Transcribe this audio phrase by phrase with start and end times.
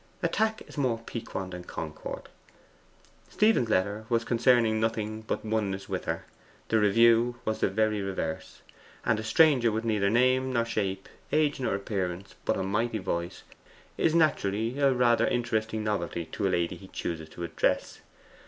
[0.23, 2.23] Attack is more piquant than concord.
[3.29, 6.25] Stephen's letter was concerning nothing but oneness with her:
[6.69, 8.63] the review was the very reverse.
[9.05, 13.43] And a stranger with neither name nor shape, age nor appearance, but a mighty voice,
[13.95, 17.99] is naturally rather an interesting novelty to a lady he chooses to address.